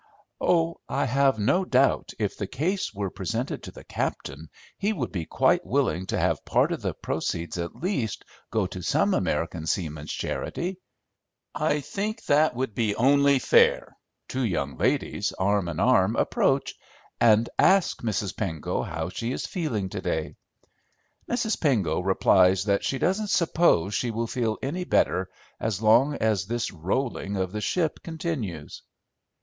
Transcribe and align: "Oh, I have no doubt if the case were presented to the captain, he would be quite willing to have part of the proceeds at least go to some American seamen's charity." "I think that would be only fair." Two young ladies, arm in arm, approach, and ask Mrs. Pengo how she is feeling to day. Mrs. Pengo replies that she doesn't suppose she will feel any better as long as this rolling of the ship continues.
"Oh, 0.41 0.81
I 0.89 1.05
have 1.05 1.37
no 1.37 1.63
doubt 1.63 2.11
if 2.17 2.35
the 2.35 2.47
case 2.47 2.91
were 2.91 3.11
presented 3.11 3.61
to 3.61 3.71
the 3.71 3.83
captain, 3.83 4.49
he 4.79 4.93
would 4.93 5.11
be 5.11 5.27
quite 5.27 5.63
willing 5.63 6.07
to 6.07 6.17
have 6.17 6.43
part 6.43 6.71
of 6.71 6.81
the 6.81 6.95
proceeds 6.95 7.59
at 7.59 7.75
least 7.75 8.25
go 8.49 8.65
to 8.65 8.81
some 8.81 9.13
American 9.13 9.67
seamen's 9.67 10.11
charity." 10.11 10.79
"I 11.53 11.81
think 11.81 12.25
that 12.25 12.55
would 12.55 12.73
be 12.73 12.95
only 12.95 13.37
fair." 13.37 13.95
Two 14.27 14.41
young 14.43 14.75
ladies, 14.75 15.33
arm 15.33 15.67
in 15.69 15.79
arm, 15.79 16.15
approach, 16.15 16.73
and 17.19 17.47
ask 17.59 18.01
Mrs. 18.01 18.35
Pengo 18.35 18.81
how 18.81 19.09
she 19.09 19.31
is 19.31 19.45
feeling 19.45 19.87
to 19.89 20.01
day. 20.01 20.35
Mrs. 21.29 21.61
Pengo 21.61 21.99
replies 21.99 22.63
that 22.65 22.83
she 22.83 22.97
doesn't 22.97 23.29
suppose 23.29 23.93
she 23.93 24.09
will 24.09 24.25
feel 24.25 24.57
any 24.63 24.83
better 24.83 25.29
as 25.59 25.79
long 25.79 26.15
as 26.15 26.47
this 26.47 26.71
rolling 26.71 27.37
of 27.37 27.51
the 27.51 27.61
ship 27.61 28.01
continues. 28.01 28.81